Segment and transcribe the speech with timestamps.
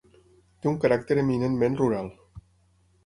[0.61, 2.13] Té un caràcter eminentment rural.